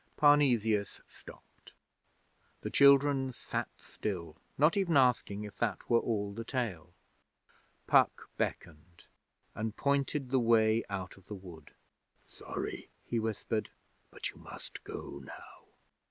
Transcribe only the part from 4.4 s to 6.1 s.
not even asking if that were